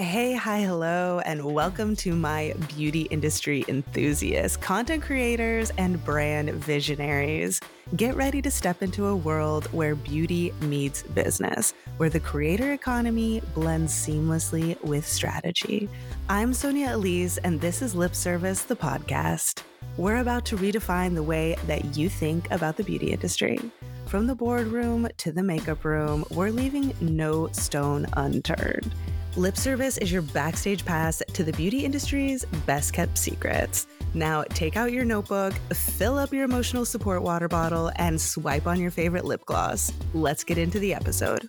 [0.00, 7.60] Hey, hi, hello, and welcome to my beauty industry enthusiasts, content creators, and brand visionaries.
[7.96, 13.42] Get ready to step into a world where beauty meets business, where the creator economy
[13.54, 15.88] blends seamlessly with strategy.
[16.28, 19.64] I'm Sonia Elyss, and this is Lip Service, the podcast.
[19.96, 23.58] We're about to redefine the way that you think about the beauty industry.
[24.06, 28.94] From the boardroom to the makeup room, we're leaving no stone unturned.
[29.38, 33.86] Lip Service is your backstage pass to the beauty industry's best kept secrets.
[34.12, 38.80] Now, take out your notebook, fill up your emotional support water bottle, and swipe on
[38.80, 39.92] your favorite lip gloss.
[40.12, 41.46] Let's get into the episode.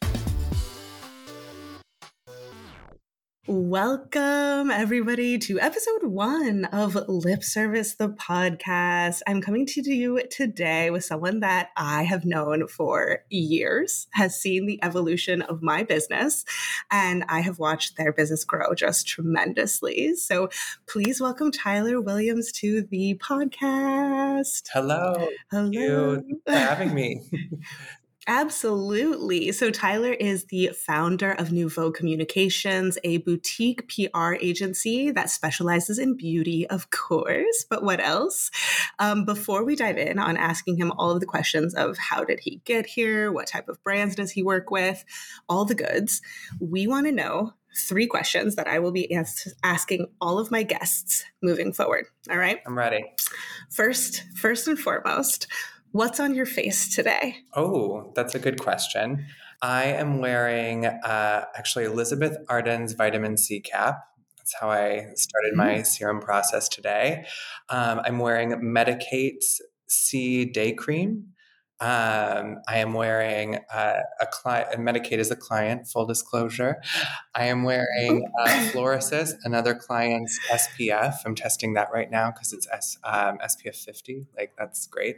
[3.51, 9.21] Welcome, everybody, to episode one of Lip Service, the podcast.
[9.25, 14.67] I'm coming to you today with someone that I have known for years, has seen
[14.67, 16.45] the evolution of my business,
[16.91, 20.13] and I have watched their business grow just tremendously.
[20.13, 20.49] So
[20.85, 24.67] please welcome Tyler Williams to the podcast.
[24.71, 25.27] Hello.
[25.49, 26.17] Hello.
[26.17, 27.23] Thank you for having me.
[28.29, 29.51] Absolutely.
[29.51, 36.15] So, Tyler is the founder of Nouveau Communications, a boutique PR agency that specializes in
[36.15, 37.65] beauty, of course.
[37.67, 38.51] But what else?
[38.99, 42.39] Um, before we dive in on asking him all of the questions of how did
[42.41, 45.03] he get here, what type of brands does he work with,
[45.49, 46.21] all the goods,
[46.59, 50.61] we want to know three questions that I will be as- asking all of my
[50.61, 52.05] guests moving forward.
[52.29, 52.59] All right.
[52.67, 53.05] I'm ready.
[53.71, 55.47] First, first and foremost,
[55.91, 57.37] What's on your face today?
[57.55, 59.25] Oh, that's a good question.
[59.61, 63.99] I am wearing uh, actually Elizabeth Arden's vitamin C cap.
[64.37, 65.83] That's how I started my mm-hmm.
[65.83, 67.25] serum process today.
[67.69, 71.29] Um, I'm wearing Medik8's C Day Cream.
[71.81, 76.81] Um, I am wearing uh, a client, Medik8 is a client, full disclosure.
[77.33, 81.15] I am wearing uh, Florasis, another client's SPF.
[81.25, 84.27] I'm testing that right now because it's S, um, SPF 50.
[84.37, 85.17] Like, that's great.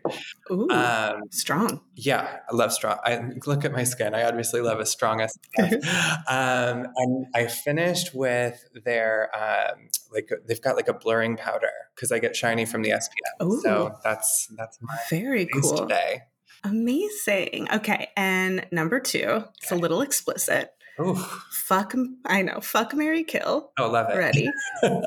[0.51, 1.81] Ooh, um, strong.
[1.95, 2.99] Yeah, I love strong.
[3.03, 4.13] I look at my skin.
[4.13, 5.83] I obviously love a strong SPF.
[6.29, 12.11] um, and I finished with their, um, like, they've got like a blurring powder because
[12.11, 13.45] I get shiny from the SPF.
[13.47, 16.21] Ooh, so that's, that's my very cool today.
[16.63, 17.67] Amazing.
[17.73, 18.09] Okay.
[18.15, 20.71] And number two, it's a little explicit.
[20.99, 21.15] Ooh.
[21.15, 21.95] Fuck,
[22.25, 22.59] I know.
[22.61, 23.71] Fuck Mary Kill.
[23.79, 24.17] Oh, love it.
[24.17, 24.49] Ready.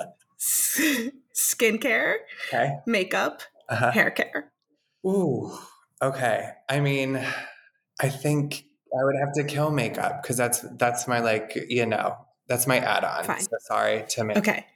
[1.34, 2.16] Skincare,
[2.48, 2.78] okay.
[2.86, 3.90] makeup, uh-huh.
[3.92, 4.52] hair care.
[5.06, 5.52] Ooh.
[6.02, 6.50] Okay.
[6.68, 7.24] I mean,
[8.00, 8.64] I think
[8.98, 12.16] I would have to kill makeup because that's that's my like, you know,
[12.48, 13.24] that's my add-on.
[13.24, 13.40] Fine.
[13.40, 14.66] So sorry to make Okay.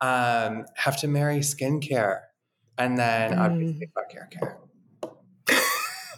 [0.00, 2.20] Um, have to marry skincare.
[2.78, 3.38] And then mm.
[3.38, 4.58] obviously fuck hair care.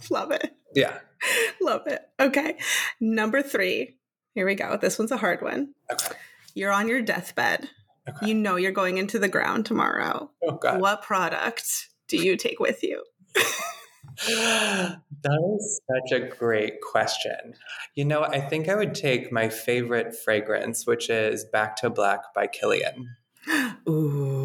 [0.11, 0.55] Love it.
[0.75, 0.99] Yeah.
[1.61, 2.09] Love it.
[2.21, 2.57] Okay.
[3.01, 3.97] Number three.
[4.35, 4.77] Here we go.
[4.77, 5.75] This one's a hard one.
[5.93, 6.15] Okay.
[6.55, 7.69] You're on your deathbed.
[8.09, 8.29] Okay.
[8.29, 10.31] You know you're going into the ground tomorrow.
[10.43, 10.81] Oh, God.
[10.81, 13.05] What product do you take with you?
[14.27, 17.55] that is such a great question.
[17.95, 22.35] You know, I think I would take my favorite fragrance, which is Back to Black
[22.35, 23.07] by Kilian.
[23.89, 24.38] Ooh,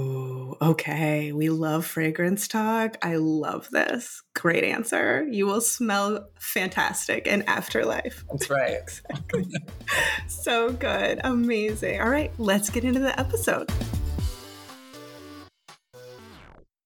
[0.64, 1.32] okay.
[1.34, 2.98] We love fragrance talk.
[3.02, 4.22] I love this.
[4.34, 5.28] Great answer.
[5.30, 8.24] You will smell fantastic in afterlife.
[8.32, 8.74] That's right.
[8.74, 9.46] exactly.
[10.28, 11.20] so good.
[11.24, 12.02] Amazing.
[12.02, 13.72] All right, let's get into the episode.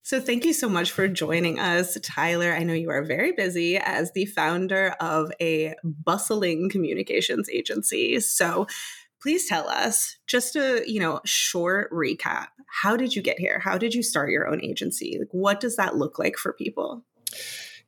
[0.04, 2.54] So, thank you so much for joining us, Tyler.
[2.54, 8.22] I know you are very busy as the founder of a bustling communications agency.
[8.22, 8.68] So,
[9.22, 12.48] please tell us just a you know short recap.
[12.82, 13.60] How did you get here?
[13.60, 15.18] How did you start your own agency?
[15.20, 17.04] Like what does that look like for people?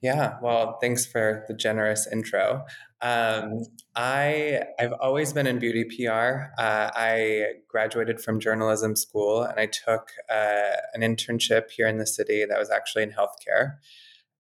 [0.02, 2.66] Yeah well thanks for the generous intro.
[3.02, 3.64] Um,
[3.96, 9.68] i i've always been in beauty pr uh, i graduated from journalism school and i
[9.68, 13.78] took uh, an internship here in the city that was actually in healthcare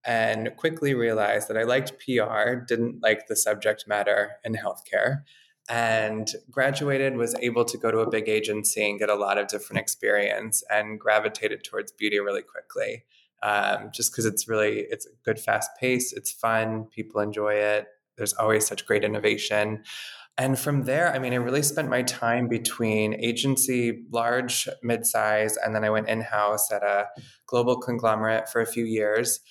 [0.05, 5.23] and quickly realized that i liked pr didn't like the subject matter in healthcare
[5.69, 9.47] and graduated was able to go to a big agency and get a lot of
[9.47, 13.03] different experience and gravitated towards beauty really quickly
[13.43, 17.88] um, just because it's really it's a good fast pace it's fun people enjoy it
[18.20, 19.82] there's always such great innovation.
[20.38, 25.76] And from there i mean i really spent my time between agency large mid-size and
[25.76, 27.08] then i went in-house at a
[27.46, 29.41] global conglomerate for a few years.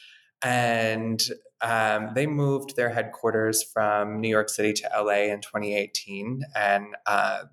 [0.42, 1.20] And
[1.60, 7.44] um, they moved their headquarters from New York City to LA in 2018, and uh,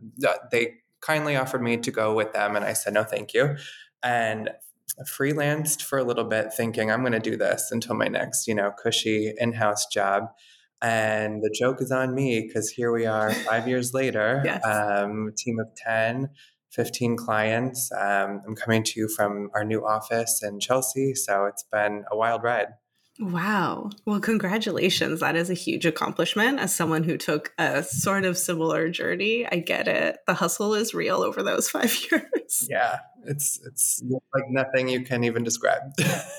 [0.52, 3.56] they kindly offered me to go with them, and I said no, thank you,
[4.04, 4.50] and
[5.04, 8.56] freelanced for a little bit, thinking I'm going to do this until my next, you
[8.56, 10.30] know, cushy in-house job.
[10.82, 14.64] And the joke is on me because here we are five years later, yes.
[14.64, 16.30] um, team of 10,
[16.72, 17.92] 15 clients.
[17.92, 21.16] Um, I'm coming to you from our new office in Chelsea.
[21.16, 22.68] So it's been a wild ride.
[23.20, 23.92] Wow.
[24.06, 25.22] Well, congratulations.
[25.22, 26.60] That is a huge accomplishment.
[26.60, 30.20] As someone who took a sort of similar journey, I get it.
[30.28, 32.68] The hustle is real over those five years.
[32.70, 33.00] Yeah.
[33.28, 34.04] It's it's
[34.34, 35.82] like nothing you can even describe.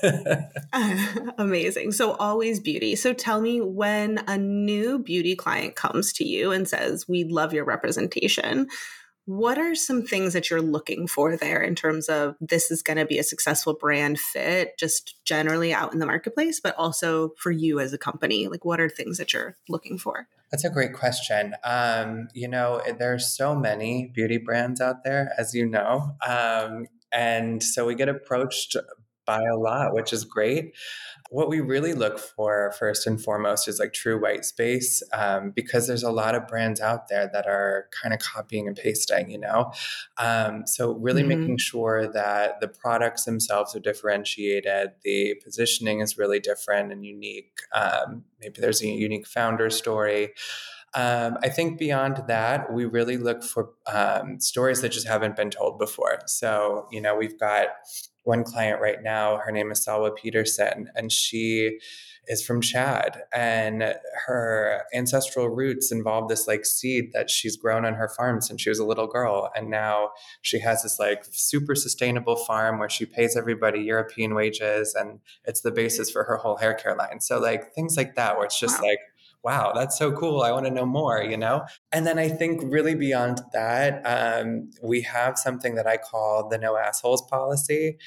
[1.37, 1.91] Amazing.
[1.91, 2.95] So always beauty.
[2.95, 7.53] So tell me when a new beauty client comes to you and says, "We love
[7.53, 8.69] your representation."
[9.27, 12.95] What are some things that you're looking for there in terms of this is going
[12.95, 17.51] to be a successful brand fit, just generally out in the marketplace, but also for
[17.51, 18.47] you as a company?
[18.47, 20.29] Like, what are things that you're looking for?
[20.49, 21.55] That's a great question.
[21.65, 26.15] Um, you know, there's so many beauty brands out there, as you know.
[26.25, 28.77] Um, and so we get approached
[29.25, 30.73] by a lot, which is great.
[31.29, 35.87] What we really look for first and foremost is like true white space um, because
[35.87, 39.39] there's a lot of brands out there that are kind of copying and pasting, you
[39.39, 39.71] know?
[40.17, 41.41] Um, so, really mm-hmm.
[41.41, 47.59] making sure that the products themselves are differentiated, the positioning is really different and unique.
[47.73, 50.33] Um, maybe there's a unique founder story.
[50.93, 55.51] Um, I think beyond that, we really look for um, stories that just haven't been
[55.51, 56.19] told before.
[56.25, 57.67] So, you know, we've got
[58.27, 61.79] one client right now, her name is Salwa Petersen, and she
[62.27, 63.95] is from Chad and
[64.25, 68.69] her ancestral roots involve this like seed that she's grown on her farm since she
[68.69, 70.09] was a little girl and now
[70.41, 75.61] she has this like super sustainable farm where she pays everybody European wages and it's
[75.61, 77.21] the basis for her whole hair care line.
[77.21, 78.89] So like things like that where it's just wow.
[78.89, 78.99] like
[79.43, 80.41] wow, that's so cool.
[80.41, 81.65] I want to know more, you know?
[81.91, 86.57] And then I think really beyond that, um, we have something that I call the
[86.57, 87.97] no assholes policy.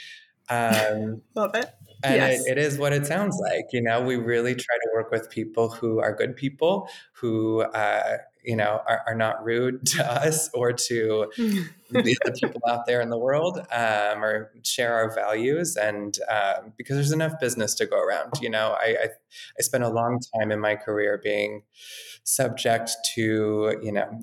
[0.50, 1.70] Um, Love it.
[2.02, 2.46] And yes.
[2.46, 3.66] it, it is what it sounds like.
[3.72, 8.18] You know, we really try to work with people who are good people, who, uh,
[8.42, 13.02] you know, are, are, not rude to us or to the other people out there
[13.02, 15.76] in the world um, or share our values.
[15.76, 19.08] And um, because there's enough business to go around, you know, I, I,
[19.58, 21.64] I spent a long time in my career being
[22.24, 24.20] subject to, you know,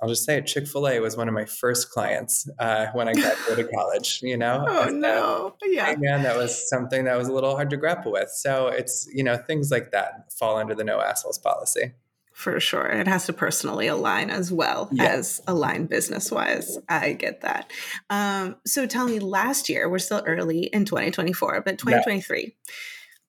[0.00, 0.46] I'll just say it.
[0.46, 4.20] Chick Fil A was one of my first clients uh, when I graduated college.
[4.22, 7.76] You know, oh no, yeah, man, that was something that was a little hard to
[7.76, 8.30] grapple with.
[8.30, 11.92] So it's you know things like that fall under the no assholes policy.
[12.32, 15.06] For sure, it has to personally align as well yeah.
[15.06, 16.78] as align business wise.
[16.88, 17.72] I get that.
[18.10, 22.42] Um, so tell me, last year we're still early in 2024, but 2023.
[22.56, 22.72] Yeah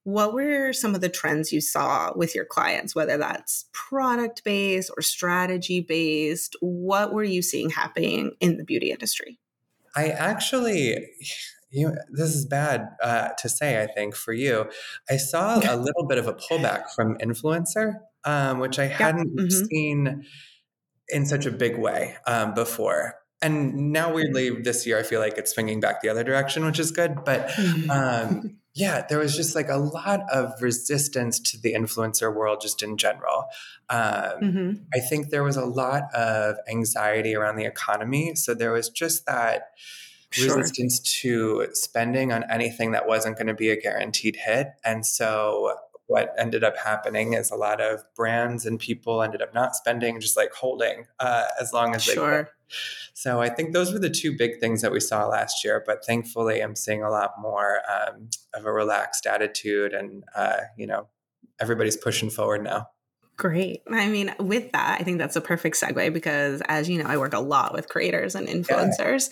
[0.03, 4.91] what were some of the trends you saw with your clients, whether that's product based
[4.95, 6.55] or strategy based?
[6.61, 9.39] What were you seeing happening in the beauty industry?
[9.95, 11.09] I actually,
[11.71, 14.69] you know, this is bad uh, to say, I think, for you.
[15.09, 19.65] I saw a little bit of a pullback from influencer, um, which I hadn't mm-hmm.
[19.65, 20.25] seen
[21.09, 23.15] in such a big way um, before.
[23.41, 26.79] And now, weirdly, this year, I feel like it's swinging back the other direction, which
[26.79, 27.23] is good.
[27.23, 27.51] But
[27.89, 32.83] um, yeah, there was just like a lot of resistance to the influencer world just
[32.83, 33.45] in general.
[33.89, 34.01] Um,
[34.41, 34.71] mm-hmm.
[34.93, 38.35] I think there was a lot of anxiety around the economy.
[38.35, 39.71] So there was just that
[40.31, 40.57] sure.
[40.57, 44.67] resistance to spending on anything that wasn't going to be a guaranteed hit.
[44.85, 45.75] And so
[46.09, 50.19] what ended up happening is a lot of brands and people ended up not spending,
[50.19, 52.13] just like holding uh, as long as sure.
[52.15, 52.47] they could.
[53.13, 55.83] So I think those were the two big things that we saw last year.
[55.85, 60.87] But thankfully, I'm seeing a lot more um, of a relaxed attitude, and uh, you
[60.87, 61.07] know,
[61.61, 62.87] everybody's pushing forward now.
[63.37, 63.83] Great.
[63.89, 67.17] I mean, with that, I think that's a perfect segue because, as you know, I
[67.17, 69.29] work a lot with creators and influencers.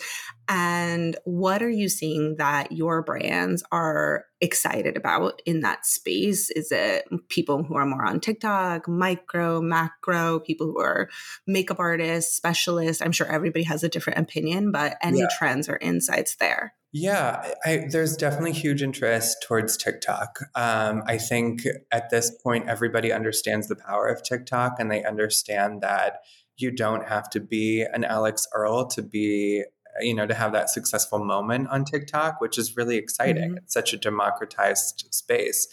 [0.48, 6.50] And what are you seeing that your brands are excited about in that space?
[6.50, 11.10] Is it people who are more on TikTok, micro, macro, people who are
[11.46, 13.02] makeup artists, specialists?
[13.02, 15.28] I'm sure everybody has a different opinion, but any yeah.
[15.38, 16.74] trends or insights there?
[16.92, 20.38] Yeah, I, there's definitely huge interest towards TikTok.
[20.54, 21.62] Um, I think
[21.92, 26.20] at this point, everybody understands the power of TikTok and they understand that
[26.56, 29.64] you don't have to be an Alix Earle to be,
[30.00, 33.50] you know, to have that successful moment on TikTok, which is really exciting.
[33.50, 33.58] Mm-hmm.
[33.58, 35.68] It's such a democratized space.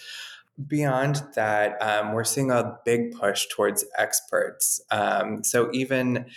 [0.67, 4.82] Beyond that, um, we're seeing a big push towards experts.
[4.89, 6.27] Um, so even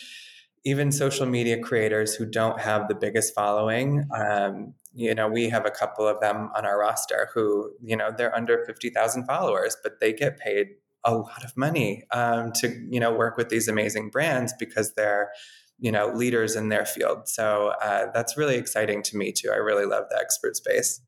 [0.64, 5.64] even social media creators who don't have the biggest following um, you know we have
[5.64, 10.00] a couple of them on our roster who you know they're under 50000 followers but
[10.00, 10.68] they get paid
[11.04, 15.30] a lot of money um, to you know work with these amazing brands because they're
[15.78, 19.56] you know leaders in their field so uh, that's really exciting to me too i
[19.56, 21.00] really love the expert space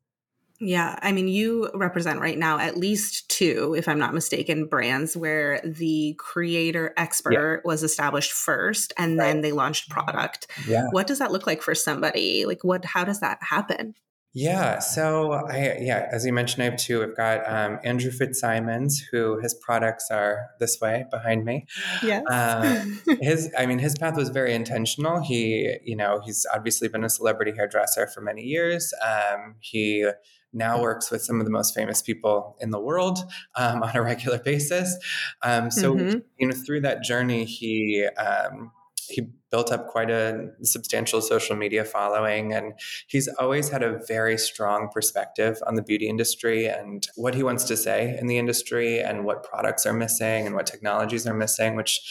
[0.63, 5.17] Yeah, I mean, you represent right now at least two, if I'm not mistaken, brands
[5.17, 7.55] where the creator expert yeah.
[7.65, 9.25] was established first and right.
[9.25, 10.45] then they launched product.
[10.67, 10.85] Yeah.
[10.91, 12.45] What does that look like for somebody?
[12.45, 13.95] Like, what, how does that happen?
[14.33, 17.03] Yeah, so I yeah, as you mentioned, I have two.
[17.03, 21.65] I've got um, Andrew Fitzsimons, who his products are this way behind me.
[22.01, 22.23] Yes.
[22.29, 25.21] Um, his, I mean, his path was very intentional.
[25.21, 28.93] He, you know, he's obviously been a celebrity hairdresser for many years.
[29.05, 30.09] Um, he
[30.53, 33.19] now works with some of the most famous people in the world
[33.55, 34.97] um, on a regular basis.
[35.43, 36.19] Um, so, mm-hmm.
[36.39, 38.71] you know, through that journey, he um,
[39.09, 42.73] he built up quite a substantial social media following and
[43.07, 47.65] he's always had a very strong perspective on the beauty industry and what he wants
[47.65, 51.75] to say in the industry and what products are missing and what technologies are missing
[51.75, 52.01] which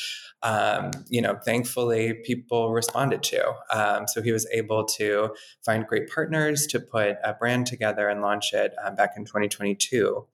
[0.43, 3.53] um, you know thankfully people responded to.
[3.73, 8.23] Um, so he was able to find great partners to put a brand together and
[8.23, 10.27] launch it um, back in 2022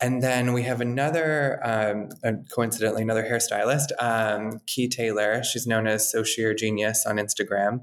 [0.00, 2.10] and then we have another, um,
[2.54, 5.42] coincidentally, another hairstylist, um, Key Taylor.
[5.42, 7.80] She's known as Scissor Genius on Instagram.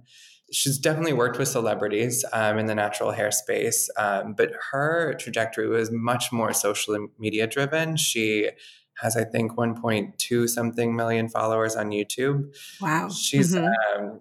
[0.51, 5.67] She's definitely worked with celebrities um, in the natural hair space, um, but her trajectory
[5.67, 7.98] was much more social media driven.
[7.98, 8.51] She
[8.98, 12.53] has, I think, 1.2 something million followers on YouTube.
[12.79, 13.10] Wow.
[13.10, 14.03] She's mm-hmm.
[14.03, 14.20] Um,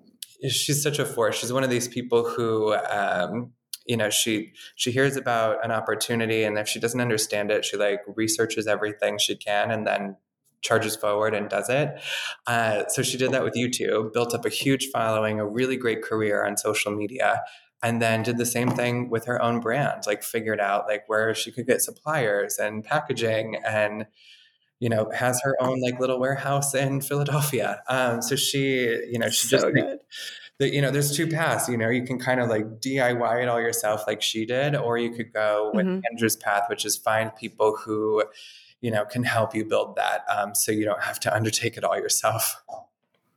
[0.49, 1.37] she's such a force.
[1.37, 3.52] She's one of these people who um,
[3.86, 7.76] you know she she hears about an opportunity and if she doesn't understand it she
[7.76, 10.16] like researches everything she can and then
[10.60, 12.00] charges forward and does it.
[12.46, 16.02] Uh, so she did that with youtube built up a huge following a really great
[16.02, 17.42] career on social media
[17.82, 21.34] and then did the same thing with her own brand like figured out like where
[21.34, 24.06] she could get suppliers and packaging and
[24.82, 27.82] you know has her own like little warehouse in philadelphia.
[27.88, 29.98] Um, so she you know she so just good
[30.62, 33.49] that you know there's two paths you know you can kind of like diy it
[33.49, 36.00] all yourself like she did or you could go with mm-hmm.
[36.09, 38.23] andrew's path which is find people who
[38.81, 41.83] you know can help you build that um, so you don't have to undertake it
[41.83, 42.62] all yourself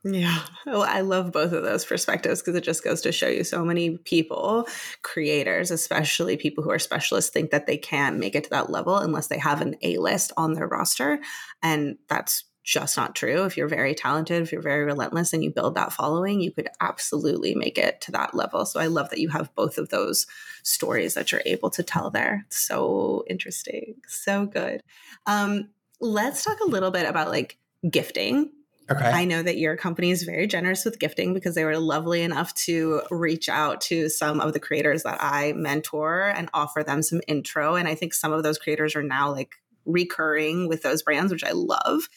[0.08, 0.42] yeah.
[0.64, 3.64] Well, I love both of those perspectives because it just goes to show you so
[3.64, 4.68] many people,
[5.02, 8.96] creators, especially people who are specialists, think that they can't make it to that level
[8.96, 11.18] unless they have an A list on their roster.
[11.60, 13.44] And that's just not true.
[13.44, 16.68] If you're very talented, if you're very relentless and you build that following, you could
[16.80, 18.66] absolutely make it to that level.
[18.66, 20.26] So I love that you have both of those
[20.64, 22.44] stories that you're able to tell there.
[22.50, 23.94] So interesting.
[24.08, 24.82] So good.
[25.26, 25.68] Um,
[26.00, 27.56] let's talk a little bit about like
[27.88, 28.50] gifting.
[28.90, 29.04] Okay.
[29.04, 32.52] I know that your company is very generous with gifting because they were lovely enough
[32.54, 37.20] to reach out to some of the creators that I mentor and offer them some
[37.28, 37.76] intro.
[37.76, 39.54] And I think some of those creators are now like
[39.84, 42.08] recurring with those brands, which I love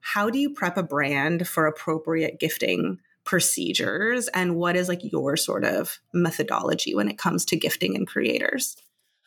[0.00, 5.36] how do you prep a brand for appropriate gifting procedures and what is like your
[5.36, 8.76] sort of methodology when it comes to gifting and creators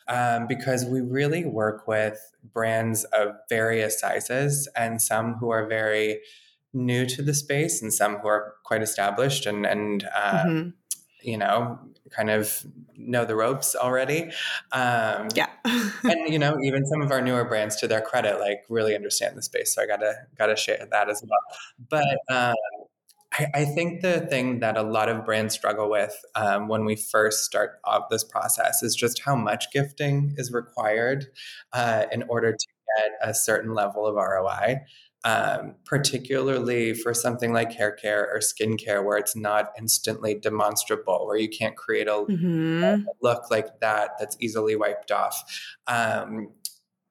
[0.08, 6.20] um, because we really work with brands of various sizes and some who are very
[6.72, 10.70] new to the space and some who are quite established and and uh, mm-hmm.
[11.22, 11.78] you know
[12.14, 12.64] kind of
[12.96, 14.30] know the ropes already.
[14.72, 18.64] Um, yeah, and you know, even some of our newer brands, to their credit, like
[18.68, 19.74] really understand the space.
[19.74, 21.58] So I gotta gotta share that as well.
[21.88, 22.54] But um,
[23.32, 26.96] I, I, think the thing that a lot of brands struggle with um, when we
[26.96, 31.26] first start off this process is just how much gifting is required
[31.72, 32.66] uh, in order to
[32.98, 34.82] get a certain level of ROI
[35.24, 41.36] um, particularly for something like hair care or skincare, where it's not instantly demonstrable, where
[41.36, 42.82] you can't create a, mm-hmm.
[42.82, 45.42] a look like that that's easily wiped off.
[45.86, 46.50] Um,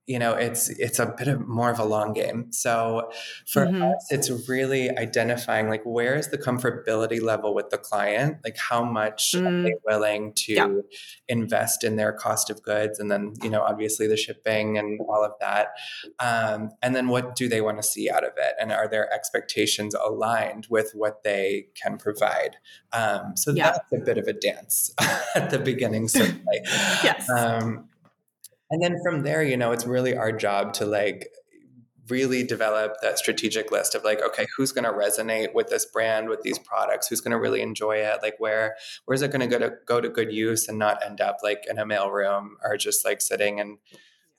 [0.08, 3.10] you know it's it's a bit of more of a long game so
[3.48, 3.84] for mm-hmm.
[3.84, 8.84] us it's really identifying like where is the comfortability level with the client like how
[8.84, 9.48] much mm.
[9.48, 10.68] are they willing to yeah.
[11.30, 15.24] invest in their cost of goods and then you know obviously the shipping and all
[15.24, 15.68] of that
[16.20, 19.12] um, and then what do they want to see out of it and are their
[19.14, 22.58] expectations aligned with what they can provide
[22.92, 23.72] um, so yeah.
[23.72, 24.94] that's a bit of a dance
[25.36, 26.60] at the beginning certainly
[27.04, 27.88] yes um,
[28.72, 31.28] and then from there you know it's really our job to like
[32.12, 36.30] really develop that strategic list of like okay who's going to resonate with this brand
[36.30, 37.08] with these products?
[37.08, 38.20] Who's going to really enjoy it?
[38.22, 38.76] Like where
[39.06, 41.80] where's it going go to go to good use and not end up like in
[41.80, 43.78] a mailroom or just like sitting in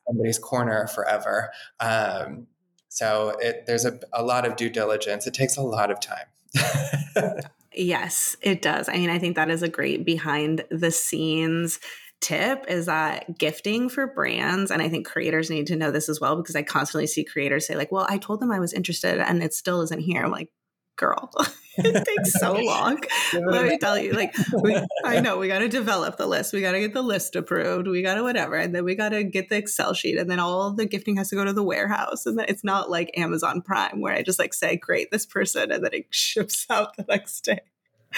[0.07, 1.51] somebody's corner forever?
[1.81, 2.47] Um,
[2.89, 5.27] so it, there's a, a lot of due diligence.
[5.27, 6.27] It takes a lot of time.
[7.75, 8.87] Yes it does.
[8.91, 11.81] I mean i think that is a great behind the scenes
[12.23, 16.21] tip is that gifting for brands, and I think creators need to know this as
[16.21, 19.19] well because I constantly see creators say, like, well, I told them I was interested
[19.19, 20.23] and it still isn't here.
[20.25, 20.49] I'm like,
[20.97, 21.31] girl.
[21.79, 23.01] it takes so long.
[23.33, 26.53] Let me tell you, like, we, I know we got to develop the list.
[26.53, 27.89] We got to get the list approved.
[27.89, 28.57] We got to whatever.
[28.57, 30.19] And then we got to get the Excel sheet.
[30.19, 32.27] And then all the gifting has to go to the warehouse.
[32.27, 35.73] And then it's not like Amazon Prime where I just like say, great, this person.
[35.73, 37.61] And then it ships out the next day.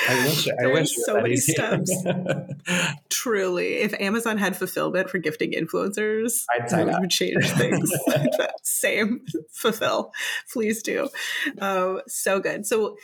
[0.08, 0.48] I wish.
[0.62, 1.92] I wish so many steps.
[3.08, 7.00] Truly, if Amazon had fulfillment for gifting influencers, I'd sign it up.
[7.00, 7.92] would change things.
[8.62, 10.12] Same, fulfill,
[10.52, 11.08] please do.
[11.60, 12.66] Um, so good.
[12.66, 12.96] So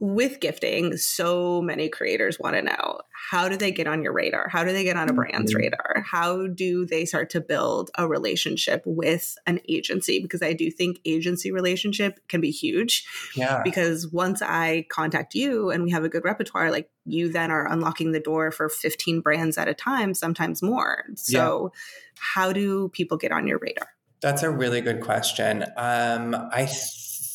[0.00, 3.00] with gifting, so many creators want to know
[3.30, 4.48] how do they get on your radar?
[4.48, 5.62] How do they get on a brand's mm-hmm.
[5.62, 6.04] radar?
[6.06, 10.20] How do they start to build a relationship with an agency?
[10.20, 13.06] Because I do think agency relationship can be huge.
[13.34, 13.62] Yeah.
[13.64, 17.70] Because once I contact you and we have a good repertoire, like you then are
[17.70, 21.04] unlocking the door for 15 brands at a time, sometimes more.
[21.16, 21.80] So, yeah.
[22.18, 23.88] how do people get on your radar?
[24.20, 25.64] That's a really good question.
[25.76, 26.66] Um, I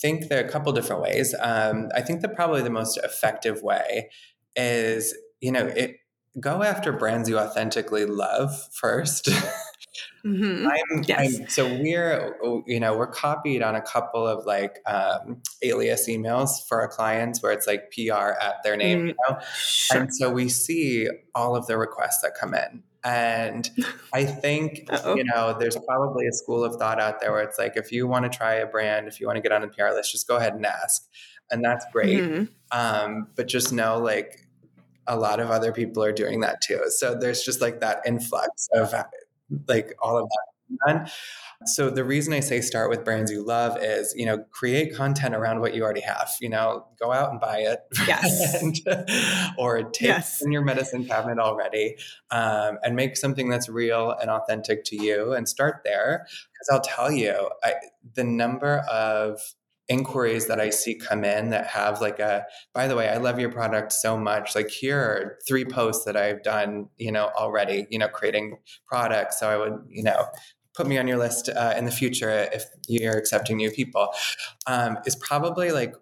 [0.03, 1.33] think there are a couple different ways.
[1.39, 4.10] Um, I think that probably the most effective way
[4.53, 5.95] is, you know, it,
[6.39, 8.50] go after brands you authentically love
[8.83, 9.29] 1st
[10.25, 10.67] mm-hmm.
[10.67, 11.39] I'm, yes.
[11.39, 12.36] I'm, so we're,
[12.67, 17.41] you know, we're copied on a couple of like um, alias emails for our clients
[17.41, 19.39] where it's like PR at their name, mm, you know?
[19.55, 20.01] Sure.
[20.01, 22.83] And so we see all of the requests that come in.
[23.03, 23.69] And
[24.13, 25.15] I think, Uh-oh.
[25.15, 28.07] you know, there's probably a school of thought out there where it's like, if you
[28.07, 30.27] want to try a brand, if you want to get on the PR list, just
[30.27, 31.07] go ahead and ask.
[31.51, 32.19] And that's great.
[32.19, 32.43] Mm-hmm.
[32.72, 34.48] Um, but just know, like,
[35.07, 36.81] a lot of other people are doing that too.
[36.89, 38.93] So there's just like that influx of
[39.67, 40.29] like all of
[40.88, 41.12] that.
[41.65, 45.36] So the reason I say start with brands you love is, you know, create content
[45.36, 46.32] around what you already have.
[46.41, 48.75] You know, go out and buy it, yes, and,
[49.58, 50.41] or take yes.
[50.41, 51.96] in your medicine cabinet already,
[52.32, 56.25] um, and make something that's real and authentic to you, and start there.
[56.25, 57.74] Because I'll tell you, I,
[58.15, 59.39] the number of
[59.89, 63.39] inquiries that I see come in that have like a, by the way, I love
[63.39, 64.55] your product so much.
[64.55, 69.39] Like here are three posts that I've done, you know, already, you know, creating products.
[69.39, 70.25] So I would, you know,
[70.74, 74.10] put me on your list uh, in the future if you're accepting new people,
[74.68, 75.96] um, is probably like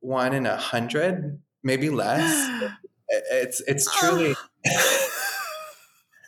[0.00, 2.72] one in a hundred, maybe less.
[3.08, 4.34] it's it's truly.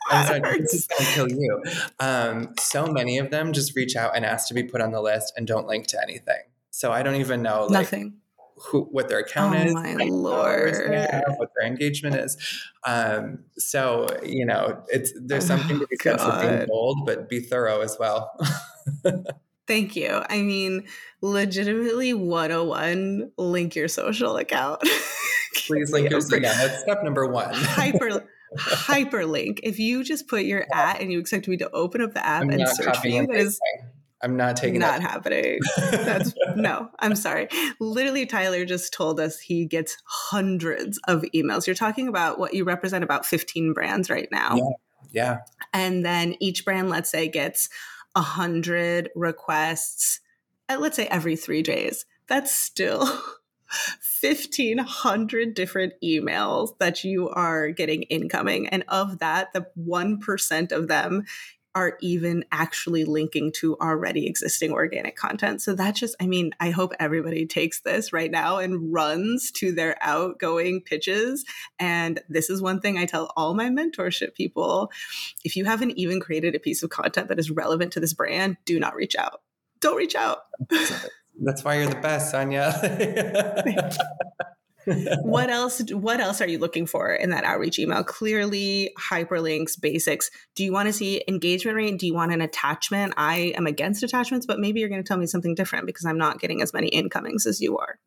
[0.09, 1.62] I'm sorry, this is gonna kill you.
[1.99, 5.01] Um, so many of them just reach out and ask to be put on the
[5.01, 6.42] list and don't link to anything.
[6.70, 8.18] So I don't even know like, nothing
[8.57, 12.37] who what their account oh is, my lord, have, what their engagement is.
[12.85, 17.29] Um, so you know, it's there's oh something to be said for being bold, but
[17.29, 18.31] be thorough as well.
[19.66, 20.23] Thank you.
[20.31, 20.85] I mean,
[21.21, 24.81] legitimately 101, link your social account.
[25.66, 26.42] Please link your social.
[26.42, 27.53] Yeah, that's step number one.
[27.53, 28.25] Hyper
[28.59, 29.61] hyperlink.
[29.64, 32.42] If you just put your at and you expect me to open up the app
[32.42, 33.61] I'm and search for you, that is
[34.22, 35.11] I'm not taking not that.
[35.11, 35.61] happening.
[35.76, 37.48] That's no, I'm sorry.
[37.81, 41.66] Literally, Tyler just told us he gets hundreds of emails.
[41.66, 44.57] You're talking about what you represent about 15 brands right now.
[44.57, 44.70] Yeah.
[45.12, 45.38] Yeah.
[45.72, 47.68] And then each brand, let's say, gets
[48.14, 50.20] a hundred requests,
[50.68, 52.07] at, let's say every three days.
[52.26, 53.07] That's still
[54.20, 61.24] 1500 different emails that you are getting incoming and of that the 1% of them
[61.77, 65.61] are even actually linking to already existing organic content.
[65.61, 69.73] So that just, I mean, I hope everybody takes this right now and runs to
[69.73, 71.45] their outgoing pitches.
[71.79, 74.91] And this is one thing I tell all my mentorship people
[75.45, 78.57] if you haven't even created a piece of content that is relevant to this brand,
[78.65, 79.43] do not reach out.
[79.81, 80.39] Don't reach out.
[81.43, 82.73] That's why you're the best, Sonia.
[85.22, 88.05] what else what else are you looking for in that outreach email?
[88.05, 90.31] Clearly hyperlinks basics.
[90.55, 91.99] Do you want to see engagement rate?
[91.99, 93.14] Do you want an attachment?
[93.16, 96.18] I am against attachments but maybe you're going to tell me something different because i'm
[96.18, 97.99] not getting as many incomings as you are.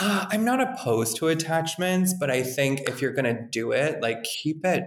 [0.00, 4.00] Uh, i'm not opposed to attachments but i think if you're going to do it
[4.00, 4.84] like keep it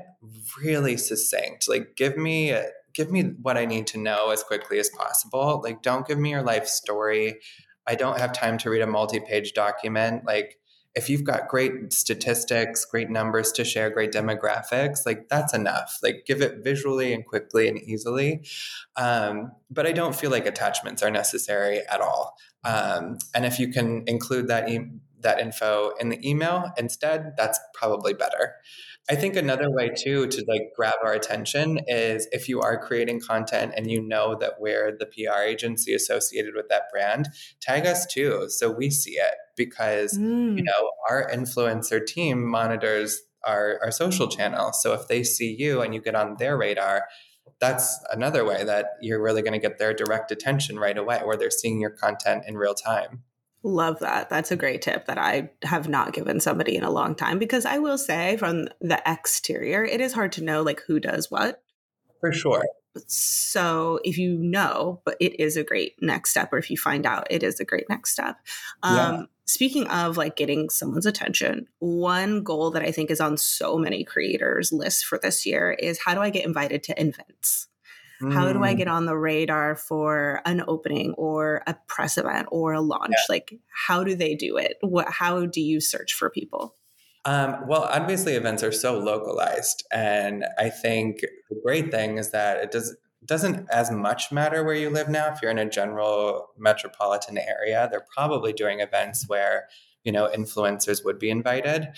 [0.63, 1.67] really succinct.
[1.67, 5.61] Like give me a, give me what i need to know as quickly as possible.
[5.63, 7.39] Like don't give me your life story.
[7.85, 10.25] I don't have time to read a multi-page document.
[10.25, 10.57] Like
[10.97, 15.99] if you've got great statistics, great numbers to share, great demographics, like that's enough.
[16.01, 18.41] Like give it visually and quickly and easily.
[18.95, 22.35] Um, but I don't feel like attachments are necessary at all.
[22.63, 27.59] Um, and if you can include that e- that info in the email instead, that's
[27.75, 28.55] probably better.
[29.09, 33.21] I think another way too to like grab our attention is if you are creating
[33.21, 37.29] content and you know that we're the PR agency associated with that brand,
[37.61, 40.57] tag us too so we see it because mm.
[40.57, 44.81] you know our influencer team monitors our, our social channels.
[44.81, 47.05] So if they see you and you get on their radar,
[47.59, 51.37] that's another way that you're really going to get their direct attention right away where
[51.37, 53.23] they're seeing your content in real time.
[53.67, 54.29] Love that.
[54.29, 57.65] That's a great tip that I have not given somebody in a long time because
[57.65, 61.61] I will say from the exterior, it is hard to know like who does what.
[62.21, 62.63] For sure.
[63.07, 67.05] So if you know, but it is a great next step, or if you find
[67.05, 68.37] out, it is a great next step.
[68.83, 69.23] Um, yeah.
[69.43, 74.05] Speaking of like getting someone's attention, one goal that I think is on so many
[74.05, 77.67] creators' lists for this year is how do I get invited to events?
[78.21, 78.33] Mm.
[78.33, 78.77] How do I mm.
[78.77, 83.11] get on the radar for an opening or a press event or a launch?
[83.11, 83.23] Yeah.
[83.29, 84.77] Like, how do they do it?
[84.81, 85.09] What?
[85.09, 86.75] How do you search for people?
[87.25, 92.57] Um, well, obviously, events are so localized, and I think the great thing is that
[92.57, 95.33] it does doesn't as much matter where you live now.
[95.33, 99.67] If you're in a general metropolitan area, they're probably doing events where
[100.03, 101.89] you know influencers would be invited.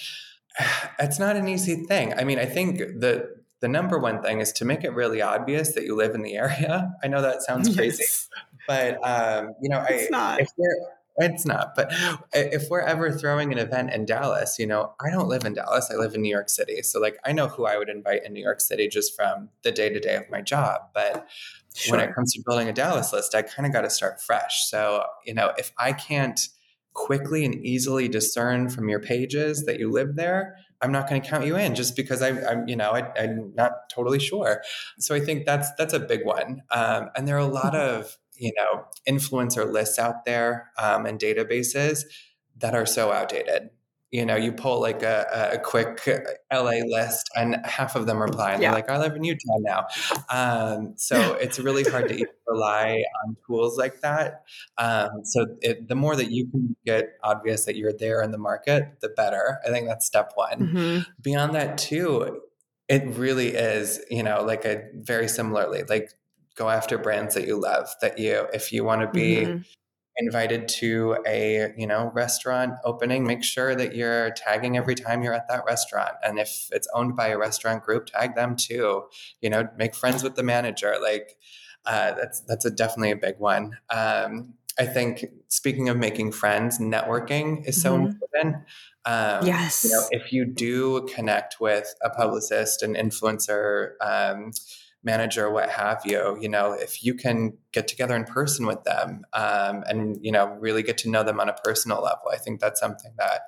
[0.99, 2.13] It's not an easy thing.
[2.13, 5.73] I mean, I think the the number one thing is to make it really obvious
[5.73, 6.93] that you live in the area.
[7.03, 8.29] I know that sounds crazy, yes.
[8.67, 10.41] but um, you know, it's I, not.
[10.41, 10.75] If we're,
[11.19, 11.75] it's not.
[11.75, 11.91] But
[12.33, 15.89] if we're ever throwing an event in Dallas, you know, I don't live in Dallas.
[15.91, 16.81] I live in New York City.
[16.81, 19.71] So like I know who I would invite in New York City just from the
[19.71, 20.81] day to day of my job.
[20.93, 21.27] But
[21.75, 21.97] sure.
[21.97, 24.65] when it comes to building a Dallas list, I kind of got to start fresh.
[24.69, 26.39] So, you know, if I can't
[26.93, 31.27] quickly and easily discern from your pages that you live there, I'm not going to
[31.27, 34.61] count you in just because I, am you know, I, am not totally sure.
[34.97, 36.63] So I think that's that's a big one.
[36.71, 37.99] Um, and there are a lot mm-hmm.
[37.99, 42.03] of you know influencer lists out there um, and databases
[42.57, 43.69] that are so outdated
[44.11, 46.01] you know you pull like a, a quick
[46.51, 48.69] la list and half of them reply and yeah.
[48.69, 49.85] they're like i live in utah now
[50.29, 54.43] um, so it's really hard to rely on tools like that
[54.77, 58.37] um, so it, the more that you can get obvious that you're there in the
[58.37, 60.99] market the better i think that's step one mm-hmm.
[61.21, 62.41] beyond that too
[62.87, 66.11] it really is you know like a very similarly like
[66.55, 69.61] go after brands that you love that you if you want to be mm-hmm.
[70.19, 75.33] Invited to a you know restaurant opening make sure that you're tagging every time you're
[75.33, 76.11] at that restaurant.
[76.23, 79.03] And if it's owned by a restaurant group tag them too.
[79.41, 80.95] You know make friends with the manager.
[81.01, 81.37] Like
[81.85, 83.77] uh, that's that's a definitely a big one.
[83.89, 88.05] Um, i think speaking of making friends networking is so mm-hmm.
[88.05, 88.55] important.
[89.05, 89.83] Um, yes.
[89.83, 94.51] you know if you do connect with a publicist an influencer um,
[95.03, 99.23] manager, what have you, you know, if you can get together in person with them
[99.33, 102.59] um, and, you know, really get to know them on a personal level, I think
[102.59, 103.41] that's something that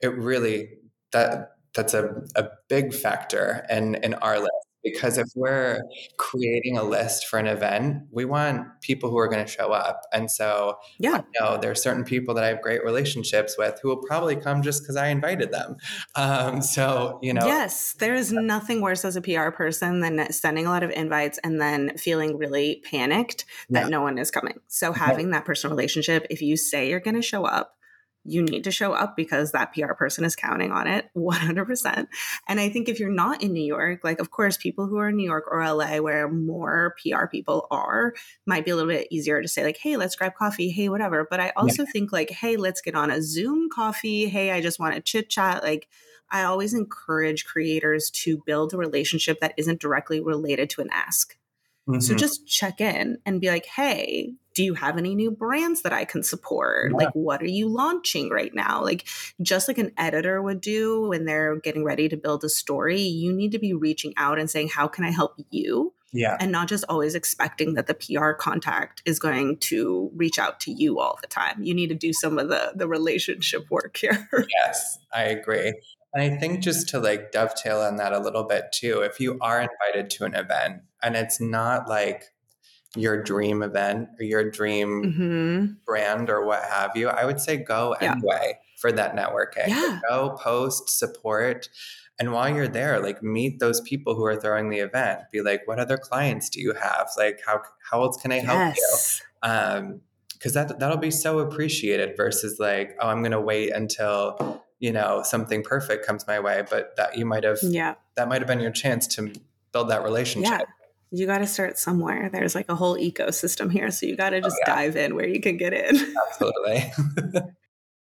[0.00, 0.70] it really,
[1.12, 4.50] that that's a, a big factor in, in our list
[4.84, 5.80] because if we're
[6.18, 10.02] creating a list for an event, we want people who are going to show up.
[10.12, 13.88] And so, yeah, know there are certain people that I have great relationships with who
[13.88, 15.76] will probably come just because I invited them.
[16.14, 20.66] Um, so, you know, yes, there is nothing worse as a PR person than sending
[20.66, 23.88] a lot of invites and then feeling really panicked that yeah.
[23.88, 24.60] no one is coming.
[24.68, 27.76] So, having that personal relationship, if you say you're going to show up,
[28.24, 32.06] you need to show up because that PR person is counting on it 100%.
[32.48, 35.10] And I think if you're not in New York, like, of course, people who are
[35.10, 38.14] in New York or LA, where more PR people are,
[38.46, 40.70] might be a little bit easier to say, like, hey, let's grab coffee.
[40.70, 41.26] Hey, whatever.
[41.28, 41.90] But I also yeah.
[41.92, 44.28] think, like, hey, let's get on a Zoom coffee.
[44.28, 45.62] Hey, I just want to chit chat.
[45.62, 45.88] Like,
[46.30, 51.36] I always encourage creators to build a relationship that isn't directly related to an ask.
[51.88, 52.00] Mm-hmm.
[52.00, 55.92] So just check in and be like, hey, do you have any new brands that
[55.92, 56.92] I can support?
[56.92, 56.96] Yeah.
[56.96, 58.82] Like, what are you launching right now?
[58.82, 59.06] Like,
[59.42, 63.32] just like an editor would do when they're getting ready to build a story, you
[63.32, 65.92] need to be reaching out and saying, how can I help you?
[66.12, 66.36] Yeah.
[66.38, 70.70] And not just always expecting that the PR contact is going to reach out to
[70.70, 71.60] you all the time.
[71.64, 74.28] You need to do some of the the relationship work here.
[74.64, 75.74] yes, I agree.
[76.14, 79.36] And I think just to like dovetail on that a little bit too, if you
[79.40, 82.26] are invited to an event and it's not like
[82.96, 85.72] your dream event or your dream mm-hmm.
[85.84, 88.12] brand or what have you, I would say go yeah.
[88.12, 89.68] anyway for that networking.
[89.68, 90.00] Yeah.
[90.08, 91.68] Go post, support.
[92.18, 95.20] And while you're there, like meet those people who are throwing the event.
[95.32, 97.08] Be like, what other clients do you have?
[97.16, 99.20] Like, how how else can I help yes.
[99.42, 99.50] you?
[99.50, 100.00] Um,
[100.32, 105.22] because that that'll be so appreciated versus like, oh, I'm gonna wait until you know
[105.24, 106.62] something perfect comes my way.
[106.68, 109.32] But that you might have, yeah, that might have been your chance to
[109.72, 110.60] build that relationship.
[110.60, 112.28] Yeah you got to start somewhere.
[112.32, 113.90] There's like a whole ecosystem here.
[113.90, 114.74] So you got to oh, just oh, yeah.
[114.74, 116.14] dive in where you can get in.
[116.28, 116.92] Absolutely.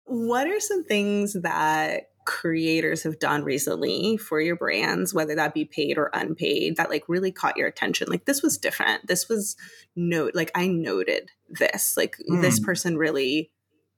[0.06, 5.66] what are some things that creators have done recently for your brands, whether that be
[5.66, 8.08] paid or unpaid, that like really caught your attention?
[8.10, 9.08] Like this was different.
[9.08, 9.56] This was
[9.96, 11.96] note, like I noted this.
[11.98, 12.42] Like mm.
[12.42, 12.66] this hmm.
[12.66, 13.52] person really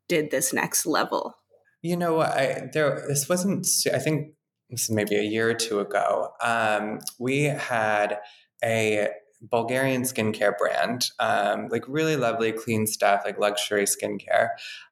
[0.08, 1.36] did this next level.
[1.82, 2.30] You know, what?
[2.30, 3.68] I there this wasn't.
[3.94, 4.34] I think
[4.70, 6.30] this is maybe a year or two ago.
[6.42, 8.20] Um, we had
[8.64, 9.10] a
[9.42, 14.50] Bulgarian skincare brand, um, like really lovely, clean stuff, like luxury skincare.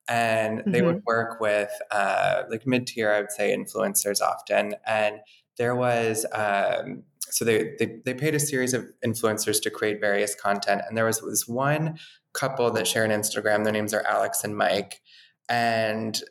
[0.07, 0.71] And mm-hmm.
[0.71, 1.05] they would mm-hmm.
[1.05, 4.75] work with uh, like mid tier, I would say, influencers often.
[4.85, 5.19] And
[5.57, 10.35] there was, um, so they, they, they paid a series of influencers to create various
[10.35, 10.81] content.
[10.87, 11.97] And there was this one
[12.33, 13.63] couple that share an Instagram.
[13.63, 15.01] Their names are Alex and Mike.
[15.47, 16.21] And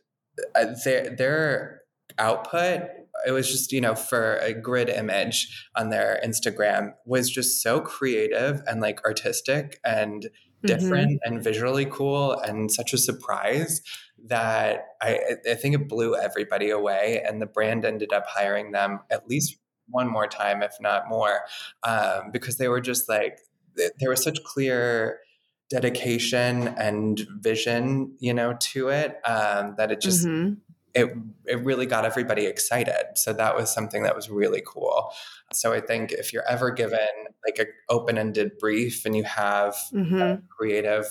[0.54, 1.80] uh, their, their
[2.18, 2.82] output
[3.26, 7.80] it was just you know for a grid image on their instagram was just so
[7.80, 10.28] creative and like artistic and
[10.62, 11.34] different mm-hmm.
[11.34, 13.80] and visually cool and such a surprise
[14.26, 15.18] that I,
[15.50, 19.56] I think it blew everybody away and the brand ended up hiring them at least
[19.88, 21.40] one more time if not more
[21.82, 23.38] um, because they were just like
[23.76, 25.20] there was such clear
[25.70, 30.54] dedication and vision you know to it um, that it just mm-hmm
[30.94, 31.14] it
[31.46, 33.16] it really got everybody excited.
[33.16, 35.12] So that was something that was really cool.
[35.52, 36.98] So I think if you're ever given
[37.46, 40.44] like an open-ended brief and you have mm-hmm.
[40.48, 41.06] creative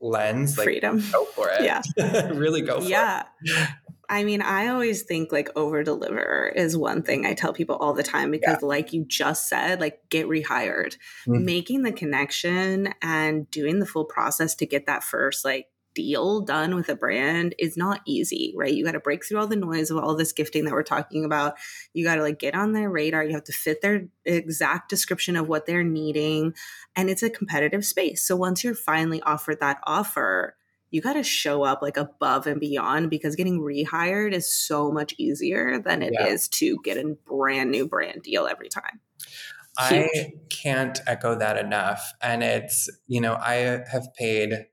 [0.00, 1.62] lens, like freedom, go for it.
[1.62, 1.82] Yeah,
[2.32, 3.20] really go for yeah.
[3.20, 3.26] it.
[3.42, 3.70] Yeah.
[4.08, 7.94] I mean, I always think like over deliver is one thing I tell people all
[7.94, 8.68] the time because, yeah.
[8.68, 11.44] like you just said, like get rehired, mm-hmm.
[11.44, 16.74] making the connection and doing the full process to get that first like deal done
[16.74, 18.72] with a brand is not easy, right?
[18.72, 21.24] You got to break through all the noise of all this gifting that we're talking
[21.24, 21.54] about.
[21.92, 23.24] You got to like get on their radar.
[23.24, 26.54] You have to fit their exact description of what they're needing.
[26.96, 28.26] And it's a competitive space.
[28.26, 30.56] So once you're finally offered that offer,
[30.90, 35.14] you got to show up like above and beyond because getting rehired is so much
[35.18, 36.26] easier than it yeah.
[36.26, 39.00] is to get a brand new brand deal every time.
[39.88, 40.10] Huge.
[40.14, 42.12] I can't echo that enough.
[42.22, 44.66] And it's, you know, I have paid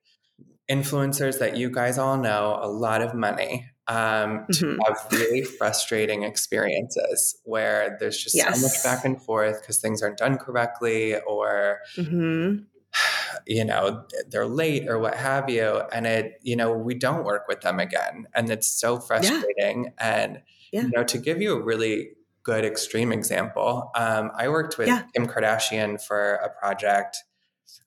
[0.72, 4.80] influencers that you guys all know a lot of money um, to mm-hmm.
[4.88, 8.62] have really frustrating experiences where there's just yes.
[8.62, 12.64] so much back and forth because things aren't done correctly or mm-hmm.
[13.48, 17.48] you know they're late or what have you and it you know we don't work
[17.48, 19.92] with them again and it's so frustrating yeah.
[20.00, 20.84] and yeah.
[20.84, 22.12] you know to give you a really
[22.44, 25.04] good extreme example um, i worked with yeah.
[25.14, 27.18] kim kardashian for a project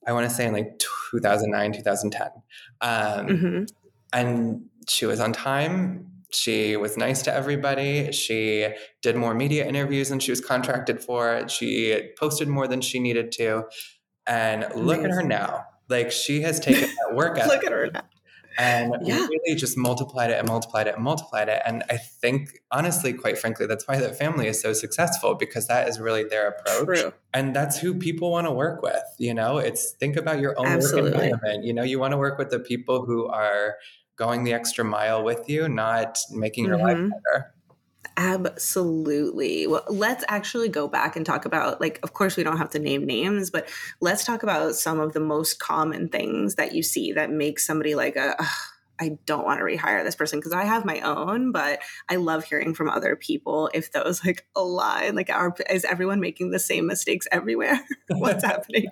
[0.07, 2.29] I want to say in like 2009, 2010.
[2.81, 3.65] Um, mm-hmm.
[4.13, 6.11] And she was on time.
[6.31, 8.13] She was nice to everybody.
[8.13, 8.69] She
[9.03, 11.49] did more media interviews than she was contracted for.
[11.49, 13.65] She posted more than she needed to.
[14.27, 15.05] And look Amazing.
[15.05, 15.65] at her now.
[15.89, 18.03] Like she has taken that work look at her now
[18.59, 19.27] and yeah.
[19.27, 21.61] really just multiplied it and multiplied it and multiplied it.
[21.65, 25.89] And I think, honestly, quite frankly, that's why that family is so successful because that
[25.89, 26.99] is really their approach.
[26.99, 27.13] True.
[27.33, 29.03] And that's who people want to work with.
[29.19, 31.13] You know, it's think about your own Absolutely.
[31.13, 31.65] work environment.
[31.65, 33.77] You know, you want to work with the people who are
[34.17, 37.03] going the extra mile with you, not making your mm-hmm.
[37.03, 37.54] life better.
[38.17, 39.67] Absolutely.
[39.67, 42.79] Well, let's actually go back and talk about, like, of course, we don't have to
[42.79, 43.69] name names, but
[44.01, 47.95] let's talk about some of the most common things that you see that make somebody
[47.97, 48.37] like a,
[49.01, 52.45] I don't want to rehire this person because I have my own, but I love
[52.45, 55.15] hearing from other people if those like align.
[55.17, 57.81] Like, are is everyone making the same mistakes everywhere?
[58.11, 58.87] What's happening?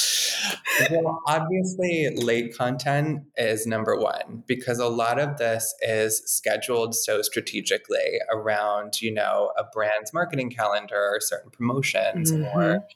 [0.90, 7.20] well, obviously, late content is number one because a lot of this is scheduled so
[7.22, 12.58] strategically around, you know, a brand's marketing calendar or certain promotions mm-hmm.
[12.58, 12.86] or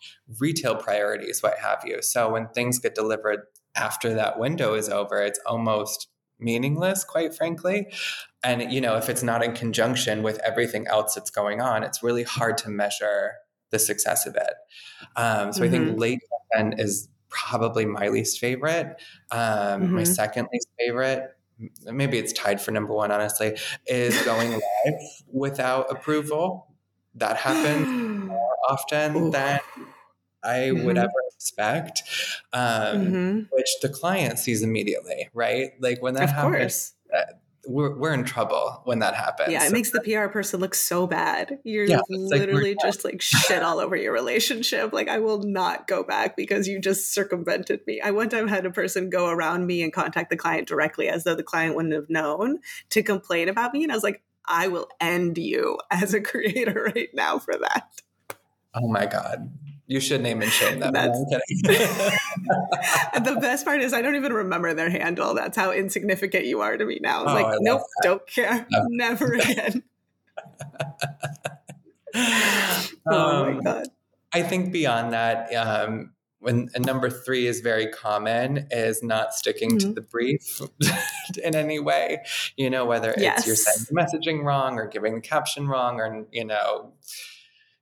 [0.41, 2.01] retail priorities, what have you.
[2.01, 3.41] So when things get delivered
[3.77, 6.09] after that window is over, it's almost
[6.39, 7.89] meaningless, quite frankly.
[8.43, 12.03] And, you know, if it's not in conjunction with everything else that's going on, it's
[12.03, 13.33] really hard to measure
[13.71, 14.55] the success of it.
[15.17, 15.65] Um, so mm-hmm.
[15.65, 15.99] I think mm-hmm.
[15.99, 16.21] late
[16.53, 18.97] content is probably my least favorite.
[19.31, 19.95] Um, mm-hmm.
[19.97, 21.37] My second least favorite,
[21.85, 24.53] maybe it's tied for number one, honestly, is going
[24.85, 25.01] live
[25.33, 26.69] without approval.
[27.15, 27.89] That happens
[28.27, 29.31] more often Ooh.
[29.31, 29.61] than
[30.49, 30.87] I mm-hmm.
[30.87, 32.03] would ever expect,
[32.53, 33.39] um, mm-hmm.
[33.51, 35.73] which the client sees immediately, right?
[35.81, 37.23] Like when that of happens, uh,
[37.67, 39.53] we're, we're in trouble when that happens.
[39.53, 41.59] Yeah, it makes the PR person look so bad.
[41.65, 44.93] You're yeah, literally like, just like shit all over your relationship.
[44.93, 48.01] Like, I will not go back because you just circumvented me.
[48.01, 51.25] I one time had a person go around me and contact the client directly as
[51.25, 53.83] though the client wouldn't have known to complain about me.
[53.83, 58.01] And I was like, I will end you as a creator right now for that.
[58.75, 59.51] Oh my God.
[59.89, 60.93] You should name and shame them.
[63.25, 65.35] The best part is I don't even remember their handle.
[65.35, 67.23] That's how insignificant you are to me now.
[67.23, 68.09] It's oh, like, nope, that.
[68.09, 68.67] don't care.
[68.71, 68.85] No.
[68.89, 69.83] Never again.
[72.15, 73.87] oh um, my god.
[74.33, 79.89] I think beyond that, um, when number three is very common, is not sticking mm-hmm.
[79.89, 80.61] to the brief
[81.43, 82.23] in any way.
[82.59, 83.47] You know, whether it's yes.
[83.47, 86.93] you're saying the messaging wrong or giving the caption wrong or you know